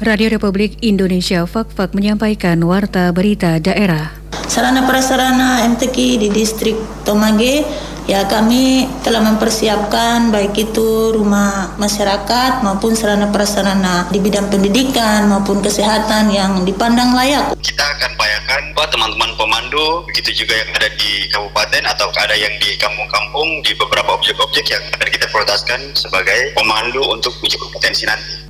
Radio 0.00 0.32
Republik 0.32 0.80
Indonesia 0.80 1.44
Fak-Fak 1.44 1.92
menyampaikan 1.92 2.56
warta 2.64 3.12
berita 3.12 3.60
daerah. 3.60 4.16
Sarana 4.48 4.88
prasarana 4.88 5.60
MTQ 5.76 6.16
di 6.16 6.28
distrik 6.32 6.72
Tomage 7.04 7.68
ya 8.08 8.24
kami 8.24 8.88
telah 9.04 9.20
mempersiapkan 9.20 10.32
baik 10.32 10.56
itu 10.56 11.12
rumah 11.12 11.76
masyarakat 11.76 12.64
maupun 12.64 12.96
sarana 12.96 13.28
prasarana 13.28 14.08
di 14.08 14.24
bidang 14.24 14.48
pendidikan 14.48 15.28
maupun 15.28 15.60
kesehatan 15.60 16.32
yang 16.32 16.64
dipandang 16.64 17.12
layak. 17.12 17.52
Kita 17.60 17.84
akan 17.84 18.16
bayangkan 18.16 18.72
bahwa 18.72 18.88
teman-teman 18.96 19.30
pemandu 19.36 20.00
begitu 20.08 20.32
juga 20.32 20.64
yang 20.64 20.80
ada 20.80 20.88
di 20.96 21.28
kabupaten 21.28 21.84
atau 21.84 22.08
ada 22.16 22.32
yang 22.40 22.56
di 22.56 22.72
kampung-kampung 22.80 23.60
di 23.68 23.76
beberapa 23.76 24.16
objek-objek 24.16 24.64
yang 24.64 24.80
akan 24.96 25.08
kita 25.12 25.28
prioritaskan 25.28 25.92
sebagai 25.92 26.56
pemandu 26.56 27.04
untuk 27.04 27.36
uji 27.44 27.60
kompetensi 27.60 28.08
nanti. 28.08 28.49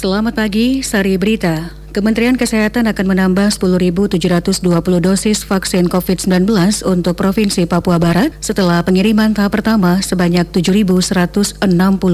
Selamat 0.00 0.32
pagi, 0.32 0.80
Sari 0.80 1.20
Berita. 1.20 1.76
Kementerian 1.90 2.38
Kesehatan 2.38 2.86
akan 2.86 3.06
menambah 3.10 3.50
10.720 3.50 4.62
dosis 5.02 5.42
vaksin 5.42 5.90
COVID-19 5.90 6.46
untuk 6.86 7.18
Provinsi 7.18 7.66
Papua 7.66 7.98
Barat 7.98 8.30
setelah 8.38 8.78
pengiriman 8.86 9.34
tahap 9.34 9.58
pertama 9.58 9.98
sebanyak 9.98 10.46
7.160 10.54 11.58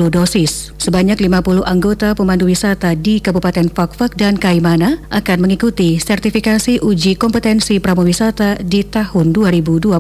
dosis. 0.09 0.73
Sebanyak 0.81 1.21
50 1.21 1.69
anggota 1.69 2.17
pemandu 2.17 2.49
wisata 2.49 2.97
di 2.97 3.21
Kabupaten 3.21 3.69
Fakfak 3.69 4.17
dan 4.17 4.41
Kaimana 4.41 4.97
akan 5.13 5.45
mengikuti 5.45 6.01
sertifikasi 6.01 6.81
uji 6.81 7.21
kompetensi 7.21 7.77
pramowisata 7.77 8.65
di 8.65 8.81
tahun 8.81 9.37
2021. 9.37 9.93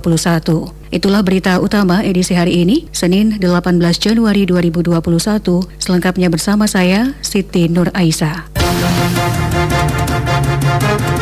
Itulah 0.88 1.20
berita 1.20 1.60
utama 1.60 2.00
edisi 2.00 2.32
hari 2.32 2.64
ini, 2.64 2.88
Senin 2.96 3.36
18 3.36 3.76
Januari 4.00 4.48
2021. 4.48 5.68
Selengkapnya 5.76 6.32
bersama 6.32 6.64
saya, 6.64 7.12
Siti 7.20 7.68
Nur 7.68 7.92
Aisyah. 7.92 8.56
Thank 10.78 11.10
you. 11.10 11.15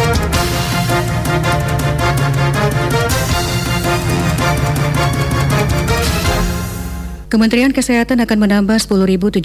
Kementerian 7.34 7.74
Kesehatan 7.74 8.22
akan 8.22 8.46
menambah 8.46 8.78
10.720 8.78 9.42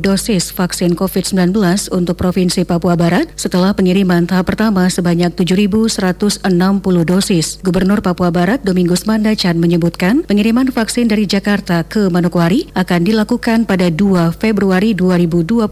dosis 0.00 0.48
vaksin 0.48 0.96
COVID-19 0.96 1.52
untuk 1.92 2.16
Provinsi 2.16 2.64
Papua 2.64 2.96
Barat 2.96 3.28
setelah 3.36 3.76
pengiriman 3.76 4.24
tahap 4.24 4.48
pertama 4.48 4.88
sebanyak 4.88 5.28
7.160 5.36 6.40
dosis. 7.04 7.60
Gubernur 7.60 8.00
Papua 8.00 8.32
Barat 8.32 8.64
Domingus 8.64 9.04
Mandacan 9.04 9.60
menyebutkan 9.60 10.24
pengiriman 10.24 10.72
vaksin 10.72 11.04
dari 11.04 11.28
Jakarta 11.28 11.84
ke 11.84 12.08
Manokwari 12.08 12.72
akan 12.72 13.04
dilakukan 13.04 13.68
pada 13.68 13.92
2 13.92 14.32
Februari 14.32 14.96
2021 14.96 15.68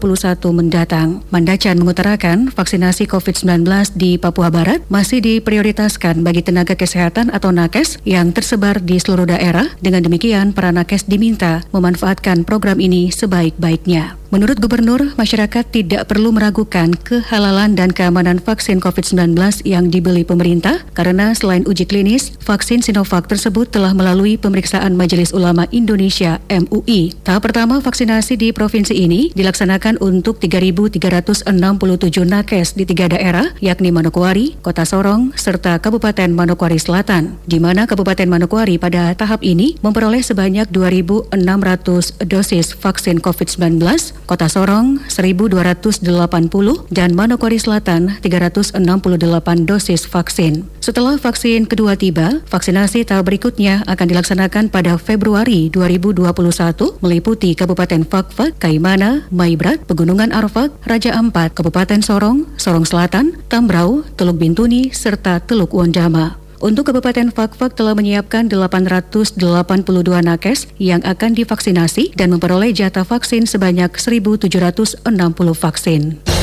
mendatang. 0.53 1.25
Mandacan 1.33 1.81
mengutarakan 1.81 2.53
vaksinasi 2.53 3.09
COVID-19 3.09 3.65
di 3.97 4.21
Papua 4.21 4.53
Barat 4.53 4.85
masih 4.93 5.25
diprioritaskan 5.25 6.21
bagi 6.21 6.45
tenaga 6.45 6.77
kesehatan 6.77 7.33
atau 7.33 7.49
nakes 7.49 7.97
yang 8.05 8.29
tersebar 8.29 8.77
di 8.77 9.01
seluruh 9.01 9.25
daerah. 9.25 9.73
Dengan 9.81 10.05
demikian, 10.05 10.53
para 10.53 10.69
nakes 10.69 11.09
di 11.09 11.14
diminta 11.15 11.63
memanfaatkan 11.71 12.43
program 12.43 12.83
ini 12.83 13.07
sebaik-baiknya. 13.07 14.19
Menurut 14.35 14.59
Gubernur, 14.59 15.15
masyarakat 15.15 15.63
tidak 15.71 16.11
perlu 16.11 16.35
meragukan 16.35 16.91
kehalalan 16.91 17.71
dan 17.71 17.95
keamanan 17.95 18.35
vaksin 18.43 18.83
COVID-19 18.83 19.31
yang 19.63 19.87
dibeli 19.87 20.27
pemerintah 20.27 20.83
karena 20.91 21.31
selain 21.31 21.63
uji 21.63 21.87
klinis, 21.87 22.35
vaksin 22.43 22.83
Sinovac 22.83 23.31
tersebut 23.31 23.71
telah 23.71 23.95
melalui 23.95 24.35
pemeriksaan 24.35 24.91
Majelis 24.99 25.31
Ulama 25.31 25.71
Indonesia 25.71 26.43
MUI. 26.51 27.15
Tahap 27.23 27.47
pertama 27.47 27.79
vaksinasi 27.79 28.35
di 28.35 28.51
provinsi 28.51 28.91
ini 28.91 29.31
dilaksanakan 29.31 30.03
untuk 30.03 30.43
3.367 30.43 31.47
nakes 32.27 32.75
di 32.75 32.83
tiga 32.83 33.07
daerah, 33.07 33.55
yakni 33.63 33.95
Manokwari, 33.95 34.59
Kota 34.59 34.83
Sorong, 34.83 35.31
serta 35.39 35.79
Kabupaten 35.79 36.35
Manokwari 36.35 36.75
Selatan, 36.75 37.39
di 37.47 37.63
mana 37.63 37.87
Kabupaten 37.87 38.27
Manokwari 38.27 38.75
pada 38.75 39.15
tahap 39.15 39.47
ini 39.47 39.79
memperoleh 39.79 40.19
sebanyak 40.19 40.67
2.600 40.75 41.31
dosis 42.27 42.75
vaksin 42.75 43.23
COVID-19 43.23 43.79
Kota 44.25 44.49
Sorong 44.49 45.01
1280 45.07 46.01
dan 46.89 47.09
Manokwari 47.13 47.61
Selatan 47.61 48.17
368 48.25 48.81
dosis 49.65 50.05
vaksin. 50.09 50.65
Setelah 50.81 51.17
vaksin 51.17 51.69
kedua 51.69 51.97
tiba, 51.97 52.41
vaksinasi 52.49 53.05
tahap 53.05 53.29
berikutnya 53.29 53.85
akan 53.85 54.05
dilaksanakan 54.09 54.73
pada 54.73 54.97
Februari 55.01 55.69
2021 55.73 56.25
meliputi 57.01 57.57
Kabupaten 57.57 58.05
Fakfak, 58.05 58.57
Kaimana, 58.61 59.25
Maibrat, 59.33 59.81
Pegunungan 59.89 60.33
Arfak, 60.33 60.73
Raja 60.85 61.17
Ampat, 61.17 61.57
Kabupaten 61.57 62.01
Sorong, 62.01 62.45
Sorong 62.57 62.85
Selatan, 62.85 63.37
Tambrau, 63.49 64.05
Teluk 64.17 64.37
Bintuni, 64.37 64.93
serta 64.93 65.41
Teluk 65.41 65.73
Wondama. 65.73 66.44
Untuk 66.63 66.87
Kabupaten 66.91 67.31
Fakfak 67.31 67.75
telah 67.75 67.95
menyiapkan 67.95 68.47
882 68.47 69.39
nakes 70.23 70.71
yang 70.79 71.03
akan 71.03 71.35
divaksinasi 71.35 72.15
dan 72.15 72.31
memperoleh 72.31 72.71
jatah 72.71 73.03
vaksin 73.03 73.43
sebanyak 73.43 73.91
1.760 73.91 75.03
vaksin. 75.55 76.34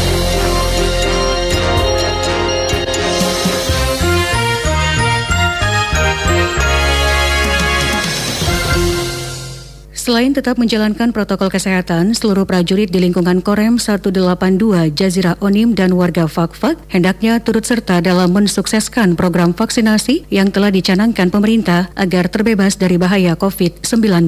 Selain 10.02 10.34
tetap 10.34 10.58
menjalankan 10.58 11.14
protokol 11.14 11.46
kesehatan, 11.46 12.10
seluruh 12.10 12.42
prajurit 12.42 12.90
di 12.90 12.98
lingkungan 12.98 13.38
Korem 13.38 13.78
182 13.78 14.90
Jazirah 14.98 15.38
Onim 15.38 15.78
dan 15.78 15.94
warga 15.94 16.26
Fakfak 16.26 16.74
hendaknya 16.90 17.38
turut 17.38 17.62
serta 17.62 18.02
dalam 18.02 18.34
mensukseskan 18.34 19.14
program 19.14 19.54
vaksinasi 19.54 20.26
yang 20.26 20.50
telah 20.50 20.74
dicanangkan 20.74 21.30
pemerintah 21.30 21.86
agar 21.94 22.26
terbebas 22.26 22.74
dari 22.74 22.98
bahaya 22.98 23.38
COVID-19. 23.38 24.26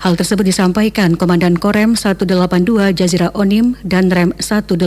Hal 0.00 0.16
tersebut 0.16 0.48
disampaikan 0.48 1.12
Komandan 1.20 1.60
Korem 1.60 2.00
182 2.00 2.96
Jazirah 2.96 3.36
Onim 3.36 3.76
dan 3.84 4.08
Rem 4.08 4.32
182 4.40 4.80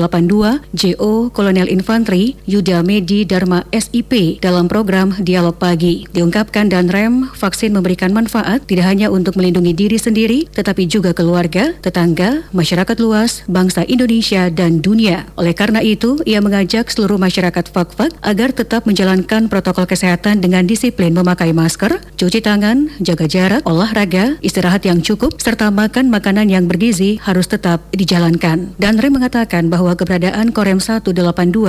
JO 0.73 1.29
Kolonel 1.29 1.69
Infanteri 1.69 2.33
Yuda 2.49 2.81
Medi 2.81 3.21
Dharma 3.21 3.69
SIP 3.69 4.41
dalam 4.41 4.65
program 4.65 5.13
Dialog 5.21 5.61
Pagi. 5.61 6.09
Diungkapkan 6.09 6.73
dan 6.73 6.89
Rem, 6.89 7.29
vaksin 7.37 7.69
memberikan 7.69 8.09
manfaat 8.09 8.65
tidak 8.65 8.89
hanya 8.89 9.13
untuk 9.13 9.37
melindungi 9.37 9.77
diri 9.77 10.01
sendiri 10.01 10.23
sendiri, 10.33 10.49
tetapi 10.49 10.83
juga 10.89 11.11
keluarga, 11.13 11.77
tetangga, 11.85 12.49
masyarakat 12.55 12.97
luas, 12.97 13.45
bangsa 13.45 13.85
Indonesia, 13.85 14.49
dan 14.49 14.81
dunia. 14.81 15.29
Oleh 15.37 15.53
karena 15.53 15.85
itu, 15.85 16.17
ia 16.25 16.41
mengajak 16.41 16.89
seluruh 16.89 17.21
masyarakat 17.21 17.69
Fakfak 17.69 18.17
agar 18.25 18.49
tetap 18.55 18.89
menjalankan 18.89 19.45
protokol 19.47 19.85
kesehatan 19.85 20.41
dengan 20.41 20.65
disiplin 20.65 21.13
memakai 21.13 21.53
masker, 21.53 22.01
cuci 22.17 22.41
tangan, 22.41 22.89
jaga 23.03 23.29
jarak, 23.29 23.61
olahraga, 23.69 24.41
istirahat 24.41 24.81
yang 24.89 25.05
cukup, 25.05 25.37
serta 25.37 25.69
makan 25.69 26.09
makanan 26.09 26.49
yang 26.49 26.65
bergizi 26.65 27.21
harus 27.21 27.45
tetap 27.45 27.85
dijalankan. 27.93 28.73
Dan 28.81 28.97
Rem 28.97 29.13
mengatakan 29.13 29.69
bahwa 29.69 29.93
keberadaan 29.93 30.49
Korem 30.49 30.81
182 30.81 31.13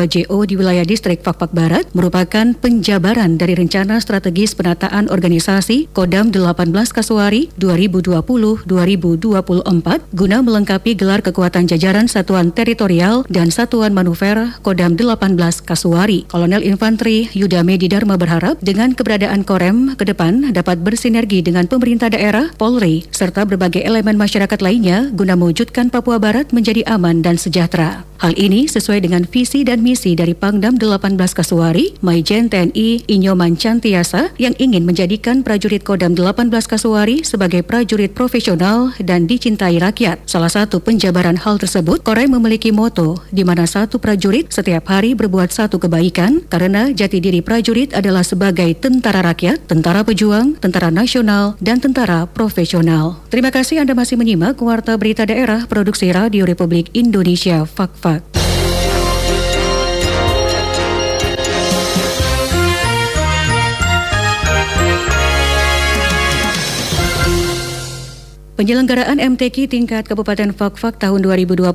JO 0.09 0.39
di 0.49 0.55
wilayah 0.57 0.87
distrik 0.87 1.21
Fakfak 1.21 1.53
Barat 1.53 1.85
merupakan 1.93 2.57
penjabaran 2.57 3.37
dari 3.37 3.53
rencana 3.59 4.01
strategis 4.01 4.57
penataan 4.57 5.13
organisasi 5.13 5.93
Kodam 5.93 6.33
18 6.33 6.73
Kasuari 6.95 7.53
2020 7.61 8.44
2024 8.45 9.25
guna 10.13 10.37
melengkapi 10.45 10.93
gelar 10.93 11.25
kekuatan 11.25 11.65
jajaran 11.65 12.05
Satuan 12.05 12.53
Teritorial 12.53 13.25
dan 13.33 13.49
Satuan 13.49 13.97
Manuver 13.97 14.61
Kodam 14.61 15.01
18 15.01 15.41
Kasuari. 15.65 16.29
Kolonel 16.29 16.61
Infanteri 16.61 17.33
Yuda 17.33 17.65
Medi 17.65 17.89
Dharma 17.89 18.21
berharap 18.21 18.61
dengan 18.61 18.93
keberadaan 18.93 19.49
Korem 19.49 19.97
ke 19.97 20.05
depan 20.05 20.53
dapat 20.53 20.85
bersinergi 20.85 21.41
dengan 21.41 21.65
pemerintah 21.65 22.13
daerah, 22.13 22.53
Polri, 22.61 23.09
serta 23.09 23.49
berbagai 23.49 23.81
elemen 23.81 24.21
masyarakat 24.21 24.61
lainnya 24.61 25.09
guna 25.17 25.41
mewujudkan 25.41 25.89
Papua 25.89 26.21
Barat 26.21 26.53
menjadi 26.53 26.85
aman 26.85 27.25
dan 27.25 27.41
sejahtera. 27.41 28.05
Hal 28.23 28.37
ini 28.41 28.71
sesuai 28.71 29.05
dengan 29.05 29.27
visi 29.27 29.67
dan 29.67 29.85
misi 29.85 30.15
dari 30.17 30.33
Pangdam 30.33 30.81
18 30.81 31.19
Kasuari, 31.35 31.99
Maijen 32.01 32.49
TNI 32.49 33.11
Inyoman 33.11 33.59
Cantiasa 33.59 34.33
yang 34.41 34.55
ingin 34.57 34.87
menjadikan 34.87 35.45
prajurit 35.45 35.85
Kodam 35.85 36.17
18 36.17 36.49
Kasuari 36.65 37.27
sebagai 37.27 37.67
prajurit 37.67 38.15
profesional 38.15 38.34
dan 38.99 39.31
dicintai 39.31 39.79
rakyat. 39.79 40.27
Salah 40.27 40.51
satu 40.51 40.83
penjabaran 40.83 41.39
hal 41.39 41.57
tersebut, 41.63 42.03
Korem 42.03 42.35
memiliki 42.35 42.75
moto 42.75 43.23
di 43.31 43.47
mana 43.47 43.63
satu 43.63 44.03
prajurit 44.03 44.51
setiap 44.51 44.91
hari 44.91 45.15
berbuat 45.15 45.55
satu 45.55 45.79
kebaikan 45.79 46.43
karena 46.51 46.91
jati 46.91 47.23
diri 47.23 47.41
prajurit 47.41 47.95
adalah 47.95 48.27
sebagai 48.27 48.75
tentara 48.77 49.23
rakyat, 49.23 49.71
tentara 49.71 50.03
pejuang, 50.03 50.59
tentara 50.59 50.91
nasional, 50.91 51.55
dan 51.63 51.79
tentara 51.79 52.27
profesional. 52.27 53.23
Terima 53.31 53.55
kasih 53.55 53.83
Anda 53.83 53.95
masih 53.95 54.19
menyimak 54.19 54.59
Warta 54.59 54.99
Berita 54.99 55.23
Daerah 55.23 55.71
Produksi 55.71 56.11
Radio 56.11 56.43
Republik 56.45 56.91
Indonesia 56.93 57.63
Fakfa. 57.65 58.44
Penyelenggaraan 68.55 69.19
MTQ 69.19 69.67
tingkat 69.67 70.07
Kabupaten 70.07 70.55
Fakfak 70.55 71.03
tahun 71.03 71.27
2021 71.27 71.75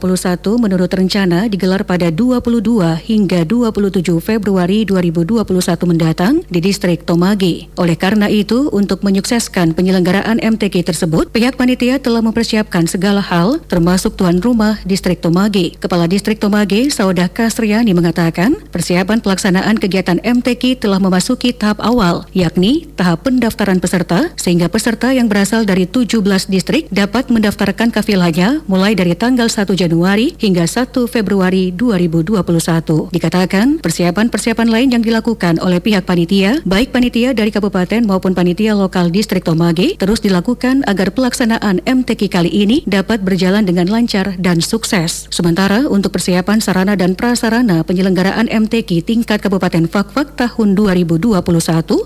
menurut 0.63 0.87
rencana 0.87 1.51
digelar 1.51 1.83
pada 1.83 2.07
22 2.07 2.63
hingga 3.03 3.43
27 3.43 3.99
Februari 4.23 4.87
2021 4.87 5.43
mendatang 5.83 6.39
di 6.47 6.63
distrik 6.63 7.03
Tomage. 7.03 7.67
Oleh 7.75 7.99
karena 7.99 8.31
itu, 8.31 8.71
untuk 8.71 9.03
menyukseskan 9.03 9.75
penyelenggaraan 9.75 10.39
MTQ 10.39 10.87
tersebut, 10.87 11.27
pihak 11.35 11.59
panitia 11.59 11.99
telah 11.99 12.23
mempersiapkan 12.23 12.87
segala 12.87 13.19
hal 13.19 13.59
termasuk 13.67 14.15
tuan 14.15 14.39
rumah 14.39 14.79
distrik 14.87 15.19
Tomage. 15.19 15.75
Kepala 15.83 16.07
distrik 16.07 16.39
Tomage, 16.39 16.95
Saudah 16.95 17.27
Kasriani 17.27 17.91
mengatakan, 17.91 18.55
persiapan 18.71 19.19
pelaksanaan 19.19 19.75
kegiatan 19.83 20.23
MTQ 20.23 20.79
telah 20.79 21.03
memasuki 21.03 21.51
tahap 21.51 21.83
awal, 21.83 22.23
yakni 22.31 22.87
tahap 22.95 23.27
pendaftaran 23.27 23.83
peserta, 23.83 24.31
sehingga 24.39 24.71
peserta 24.71 25.11
yang 25.11 25.27
berasal 25.27 25.67
dari 25.67 25.83
17 25.83 26.23
distrik 26.47 26.68
listrik 26.69 26.93
dapat 26.93 27.33
mendaftarkan 27.33 27.89
kafilahnya 27.89 28.61
mulai 28.69 28.93
dari 28.93 29.17
tanggal 29.17 29.49
1 29.49 29.73
Januari 29.73 30.37
hingga 30.37 30.69
1 30.69 30.93
Februari 31.09 31.73
2021. 31.73 33.09
Dikatakan, 33.09 33.81
persiapan-persiapan 33.81 34.69
lain 34.69 34.93
yang 34.93 35.01
dilakukan 35.01 35.57
oleh 35.65 35.81
pihak 35.81 36.05
panitia, 36.05 36.61
baik 36.69 36.93
panitia 36.93 37.33
dari 37.33 37.49
kabupaten 37.49 38.05
maupun 38.05 38.37
panitia 38.37 38.77
lokal 38.77 39.09
distrik 39.09 39.41
Tomage, 39.49 39.97
terus 39.97 40.21
dilakukan 40.21 40.85
agar 40.85 41.09
pelaksanaan 41.09 41.81
MTQ 41.89 42.29
kali 42.29 42.53
ini 42.53 42.85
dapat 42.85 43.25
berjalan 43.25 43.65
dengan 43.65 43.89
lancar 43.89 44.37
dan 44.37 44.61
sukses. 44.61 45.25
Sementara 45.33 45.89
untuk 45.89 46.13
persiapan 46.13 46.61
sarana 46.61 46.93
dan 46.93 47.17
prasarana 47.17 47.81
penyelenggaraan 47.81 48.45
MTQ 48.45 49.09
tingkat 49.09 49.41
Kabupaten 49.41 49.89
Fakfak 49.89 50.37
tahun 50.37 50.77
2021, 50.77 51.33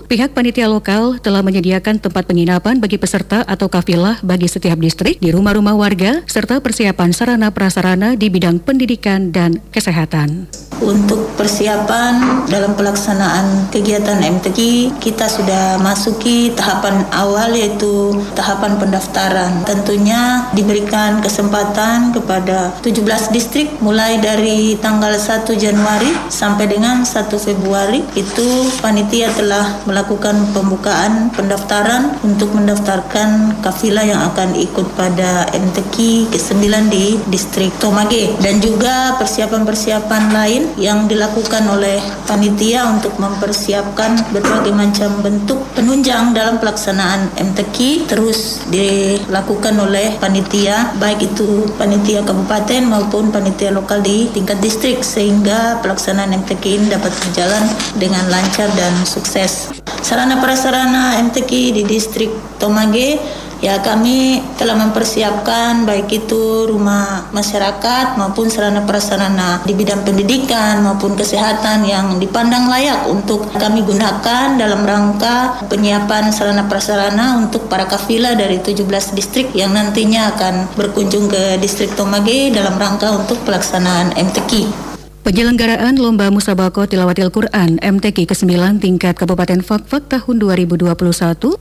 pihak 0.08 0.32
panitia 0.32 0.72
lokal 0.72 1.20
telah 1.20 1.44
menyediakan 1.44 2.00
tempat 2.00 2.24
penginapan 2.24 2.80
bagi 2.80 2.96
peserta 2.96 3.44
atau 3.44 3.68
kafilah 3.68 4.24
bagi 4.24 4.53
setiap 4.54 4.78
distrik 4.78 5.18
di 5.18 5.34
rumah-rumah 5.34 5.74
warga 5.74 6.22
serta 6.30 6.62
persiapan 6.62 7.10
sarana 7.10 7.50
prasarana 7.50 8.14
di 8.14 8.30
bidang 8.30 8.62
pendidikan 8.62 9.34
dan 9.34 9.58
kesehatan. 9.74 10.46
Untuk 10.82 11.34
persiapan 11.38 12.46
dalam 12.50 12.74
pelaksanaan 12.74 13.70
kegiatan 13.70 14.18
MTQ, 14.22 14.58
kita 14.98 15.30
sudah 15.30 15.78
masuki 15.78 16.50
tahapan 16.54 17.06
awal 17.14 17.54
yaitu 17.54 18.14
tahapan 18.34 18.74
pendaftaran. 18.78 19.62
Tentunya 19.68 20.50
diberikan 20.56 21.22
kesempatan 21.22 22.10
kepada 22.10 22.74
17 22.82 23.30
distrik 23.30 23.68
mulai 23.78 24.18
dari 24.18 24.74
tanggal 24.78 25.14
1 25.14 25.46
Januari 25.54 26.10
sampai 26.30 26.66
dengan 26.66 27.06
1 27.06 27.30
Februari 27.38 28.02
itu 28.18 28.70
panitia 28.82 29.30
telah 29.34 29.82
melakukan 29.86 30.34
pembukaan 30.54 31.30
pendaftaran 31.34 32.18
untuk 32.26 32.50
mendaftarkan 32.54 33.60
kafilah 33.62 34.06
yang 34.06 34.20
akan 34.32 34.54
ikut 34.58 34.86
pada 34.94 35.46
MTQ 35.52 36.28
ke-9 36.30 36.64
di 36.90 37.18
distrik 37.28 37.72
Tomage 37.78 38.36
dan 38.40 38.58
juga 38.62 39.16
persiapan-persiapan 39.18 40.22
lain 40.32 40.63
yang 40.80 41.06
dilakukan 41.06 41.64
oleh 41.68 42.00
panitia 42.24 42.88
untuk 42.88 43.16
mempersiapkan 43.20 44.34
berbagai 44.34 44.72
macam 44.72 45.10
bentuk 45.20 45.60
penunjang 45.76 46.32
dalam 46.32 46.56
pelaksanaan 46.58 47.30
MTQ 47.36 48.08
terus 48.08 48.62
dilakukan 48.68 49.76
oleh 49.78 50.16
panitia 50.18 50.94
baik 50.98 51.34
itu 51.34 51.68
panitia 51.76 52.24
kabupaten 52.24 52.82
maupun 52.88 53.28
panitia 53.28 53.70
lokal 53.70 54.00
di 54.00 54.28
tingkat 54.32 54.58
distrik 54.60 55.02
sehingga 55.04 55.78
pelaksanaan 55.84 56.34
MTQ 56.44 56.64
ini 56.64 56.86
dapat 56.90 57.12
berjalan 57.12 57.64
dengan 57.96 58.24
lancar 58.30 58.68
dan 58.74 58.94
sukses. 59.06 59.70
Sarana 60.04 60.36
prasarana 60.36 61.16
MTQ 61.16 61.50
di 61.80 61.82
distrik 61.88 62.28
Tomage 62.60 63.16
Ya 63.64 63.80
kami 63.80 64.44
telah 64.60 64.76
mempersiapkan 64.76 65.88
baik 65.88 66.12
itu 66.12 66.68
rumah 66.68 67.32
masyarakat 67.32 68.20
maupun 68.20 68.52
sarana 68.52 68.84
prasarana 68.84 69.64
di 69.64 69.72
bidang 69.72 70.04
pendidikan 70.04 70.84
maupun 70.84 71.16
kesehatan 71.16 71.88
yang 71.88 72.20
dipandang 72.20 72.68
layak 72.68 73.08
untuk 73.08 73.48
kami 73.56 73.80
gunakan 73.80 74.60
dalam 74.60 74.84
rangka 74.84 75.64
penyiapan 75.72 76.28
sarana 76.28 76.68
prasarana 76.68 77.40
untuk 77.40 77.64
para 77.72 77.88
kafilah 77.88 78.36
dari 78.36 78.60
17 78.60 78.84
distrik 79.16 79.48
yang 79.56 79.72
nantinya 79.72 80.36
akan 80.36 80.68
berkunjung 80.76 81.32
ke 81.32 81.56
distrik 81.56 81.96
Tomage 81.96 82.52
dalam 82.52 82.76
rangka 82.76 83.16
untuk 83.16 83.40
pelaksanaan 83.48 84.12
MTQ. 84.12 84.92
Penyelenggaraan 85.24 85.96
Lomba 85.96 86.28
Musabako 86.28 86.84
Tilawatil 86.84 87.32
Quran 87.32 87.80
MTQ 87.80 88.28
ke-9 88.28 88.76
tingkat 88.76 89.16
Kabupaten 89.16 89.64
Fakfak 89.64 90.04
tahun 90.12 90.36
2021, 90.36 90.92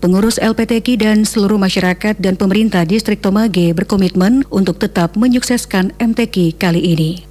pengurus 0.04 0.36
LPTQ 0.36 1.00
dan 1.00 1.24
seluruh 1.24 1.56
masyarakat 1.56 2.20
dan 2.20 2.36
pemerintah 2.36 2.84
distrik 2.84 3.24
Tomage 3.24 3.72
berkomitmen 3.72 4.44
untuk 4.52 4.84
tetap 4.84 5.16
menyukseskan 5.16 5.96
MTQ 5.96 6.60
kali 6.60 6.92
ini. 6.92 7.24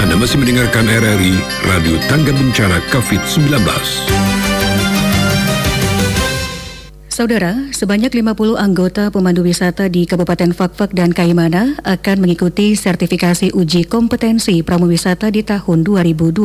Anda 0.00 0.16
masih 0.16 0.40
mendengarkan 0.40 0.88
RRI 0.88 1.36
Radio 1.68 2.00
Tangga 2.08 2.32
Bencana 2.32 2.80
COVID-19. 2.88 3.52
Saudara, 7.16 7.72
sebanyak 7.72 8.12
50 8.12 8.60
anggota 8.60 9.08
pemandu 9.08 9.40
wisata 9.40 9.88
di 9.88 10.04
Kabupaten 10.04 10.52
Fakfak 10.52 10.92
dan 10.92 11.16
Kaimana 11.16 11.80
akan 11.80 12.20
mengikuti 12.20 12.76
sertifikasi 12.76 13.56
uji 13.56 13.88
kompetensi 13.88 14.60
pramuwisata 14.60 15.32
di 15.32 15.40
tahun 15.40 15.80
2021. 15.80 16.44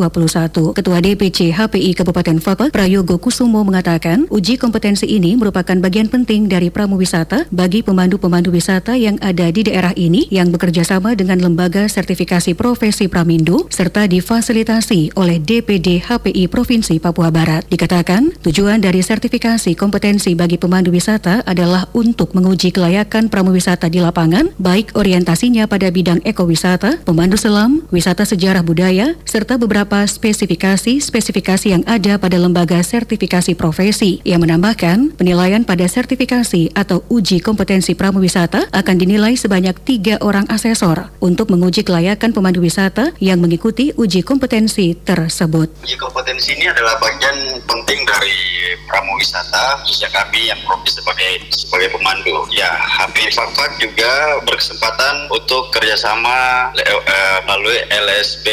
Ketua 0.72 0.98
DPC 1.04 1.52
HPI 1.52 1.92
Kabupaten 1.92 2.40
Fakfak, 2.40 2.72
Prayogo 2.72 3.20
Kusumo 3.20 3.60
mengatakan, 3.68 4.24
uji 4.32 4.56
kompetensi 4.56 5.04
ini 5.04 5.36
merupakan 5.36 5.76
bagian 5.76 6.08
penting 6.08 6.48
dari 6.48 6.72
pramuwisata 6.72 7.52
bagi 7.52 7.84
pemandu-pemandu 7.84 8.48
wisata 8.48 8.96
yang 8.96 9.20
ada 9.20 9.52
di 9.52 9.68
daerah 9.68 9.92
ini 9.92 10.24
yang 10.32 10.48
bekerja 10.48 10.88
sama 10.88 11.12
dengan 11.12 11.36
lembaga 11.36 11.84
sertifikasi 11.84 12.56
profesi 12.56 13.12
Pramindo 13.12 13.68
serta 13.68 14.08
difasilitasi 14.08 15.20
oleh 15.20 15.36
DPD 15.36 16.00
HPI 16.00 16.48
Provinsi 16.48 16.96
Papua 16.96 17.28
Barat. 17.28 17.68
Dikatakan, 17.68 18.40
tujuan 18.40 18.80
dari 18.80 19.04
sertifikasi 19.04 19.76
kompetensi 19.76 20.32
bagi 20.32 20.61
pemandu 20.62 20.94
wisata 20.94 21.42
adalah 21.42 21.90
untuk 21.90 22.38
menguji 22.38 22.70
kelayakan 22.70 23.26
pramuwisata 23.26 23.90
di 23.90 23.98
lapangan, 23.98 24.54
baik 24.62 24.94
orientasinya 24.94 25.66
pada 25.66 25.90
bidang 25.90 26.22
ekowisata, 26.22 27.02
pemandu 27.02 27.34
selam, 27.34 27.82
wisata 27.90 28.22
sejarah 28.22 28.62
budaya, 28.62 29.18
serta 29.26 29.58
beberapa 29.58 30.06
spesifikasi-spesifikasi 30.06 31.66
yang 31.74 31.82
ada 31.90 32.14
pada 32.22 32.38
lembaga 32.38 32.78
sertifikasi 32.78 33.58
profesi. 33.58 34.22
Yang 34.22 34.46
menambahkan, 34.46 35.18
penilaian 35.18 35.66
pada 35.66 35.90
sertifikasi 35.90 36.70
atau 36.78 37.02
uji 37.10 37.42
kompetensi 37.42 37.98
pramuwisata 37.98 38.70
akan 38.70 38.96
dinilai 39.02 39.34
sebanyak 39.34 39.74
tiga 39.82 40.22
orang 40.22 40.46
asesor 40.46 41.10
untuk 41.18 41.50
menguji 41.50 41.82
kelayakan 41.82 42.30
pemandu 42.30 42.62
wisata 42.62 43.10
yang 43.18 43.42
mengikuti 43.42 43.90
uji 43.98 44.22
kompetensi 44.22 44.94
tersebut. 44.94 45.72
Uji 45.82 45.98
kompetensi 45.98 46.54
ini 46.54 46.70
adalah 46.70 46.94
bagian 47.02 47.58
penting 47.66 48.06
dari 48.06 48.36
pramuwisata, 48.86 49.82
khususnya 49.82 50.12
kami 50.12 50.51
yang 50.52 50.60
profesi 50.68 51.00
sebagai 51.00 51.30
sebagai 51.50 51.88
pemandu. 51.96 52.44
Ya, 52.52 52.68
HP 52.68 53.32
Fakfak 53.32 53.80
juga 53.80 54.38
berkesempatan 54.44 55.32
untuk 55.32 55.72
kerjasama 55.72 56.70
uh, 56.76 57.38
melalui 57.48 57.80
LSB 57.88 58.46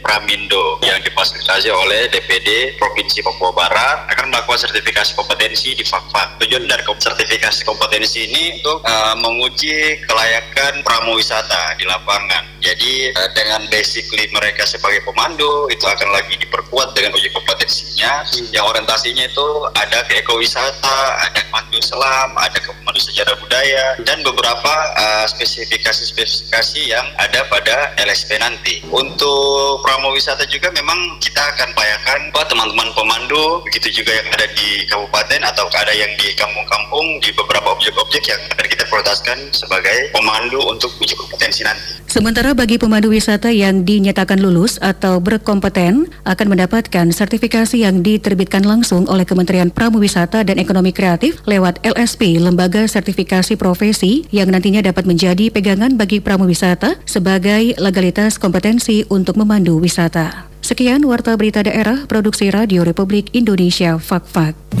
Pramindo 0.00 0.78
yang 0.86 1.02
difasilitasi 1.02 1.74
oleh 1.74 2.06
DPD 2.14 2.78
Provinsi 2.78 3.20
Papua 3.26 3.50
Barat 3.50 4.06
akan 4.14 4.30
melakukan 4.30 4.70
sertifikasi 4.70 5.14
kompetensi 5.18 5.74
di 5.74 5.82
Fakfak. 5.82 6.38
Tujuan 6.42 6.70
dari 6.70 6.82
sertifikasi 6.86 7.60
kompetensi 7.66 8.30
ini 8.30 8.62
untuk 8.62 8.86
uh, 8.86 9.14
menguji 9.18 10.02
kelayakan 10.06 10.82
pramuwisata 10.86 11.74
di 11.78 11.84
lapangan. 11.86 12.49
Jadi 12.60 13.12
uh, 13.16 13.30
dengan 13.32 13.64
basically 13.72 14.28
mereka 14.30 14.68
sebagai 14.68 15.00
pemandu 15.08 15.66
itu 15.72 15.84
akan 15.84 16.12
lagi 16.12 16.36
diperkuat 16.36 16.92
dengan 16.92 17.16
uji 17.16 17.32
kompetensinya 17.32 18.24
hmm. 18.28 18.52
yang 18.52 18.68
orientasinya 18.68 19.24
itu 19.24 19.46
ada 19.76 20.04
ke 20.06 20.20
ekowisata, 20.20 20.98
ada 21.24 21.40
pemandu 21.48 21.80
selam, 21.80 22.30
ada 22.36 22.58
pemandu 22.60 23.00
sejarah 23.00 23.36
budaya, 23.40 23.96
dan 24.04 24.20
beberapa 24.20 24.74
uh, 25.00 25.26
spesifikasi-spesifikasi 25.26 26.80
yang 26.84 27.06
ada 27.16 27.48
pada 27.48 27.96
LSP 28.00 28.36
nanti. 28.38 28.84
Untuk 28.92 29.80
promo 29.80 30.12
wisata 30.12 30.44
juga 30.46 30.68
memang 30.76 31.18
kita 31.18 31.40
akan 31.56 31.72
payakan 31.72 32.20
buat 32.36 32.46
teman-teman 32.52 32.92
pemandu, 32.92 33.64
begitu 33.66 34.02
juga 34.04 34.12
yang 34.14 34.28
ada 34.36 34.46
di 34.52 34.84
kabupaten 34.86 35.40
atau 35.48 35.64
ada 35.72 35.94
yang 35.96 36.12
di 36.20 36.36
kampung-kampung 36.36 37.18
di 37.24 37.32
beberapa 37.32 37.72
objek-objek 37.72 38.22
yang 38.28 38.40
akan 38.52 38.66
kita 38.68 38.84
prioritaskan 38.86 39.38
sebagai 39.54 40.12
pemandu 40.12 40.60
untuk 40.66 40.92
uji 41.00 41.16
kompetensi 41.16 41.64
nanti. 41.64 42.02
Sementara 42.10 42.49
bagi 42.56 42.80
pemandu 42.80 43.12
wisata 43.12 43.52
yang 43.52 43.84
dinyatakan 43.84 44.40
lulus 44.40 44.80
atau 44.80 45.20
berkompeten 45.20 46.08
akan 46.24 46.46
mendapatkan 46.48 47.06
sertifikasi 47.12 47.76
yang 47.84 48.00
diterbitkan 48.00 48.64
langsung 48.64 49.04
oleh 49.06 49.28
Kementerian 49.28 49.68
Pramuwisata 49.68 50.42
dan 50.42 50.56
Ekonomi 50.56 50.90
Kreatif 50.90 51.42
lewat 51.44 51.84
LSP, 51.84 52.40
Lembaga 52.40 52.88
Sertifikasi 52.88 53.54
Profesi 53.60 54.24
yang 54.34 54.50
nantinya 54.50 54.80
dapat 54.80 55.04
menjadi 55.04 55.52
pegangan 55.52 55.94
bagi 56.00 56.18
pramuwisata 56.18 56.98
sebagai 57.04 57.76
legalitas 57.76 58.40
kompetensi 58.40 59.04
untuk 59.12 59.36
memandu 59.36 59.76
wisata. 59.76 60.48
Sekian 60.60 61.04
Warta 61.04 61.36
Berita 61.36 61.64
Daerah 61.64 62.08
Produksi 62.08 62.48
Radio 62.48 62.84
Republik 62.84 63.32
Indonesia 63.32 63.96
Fak-Fak. 63.96 64.79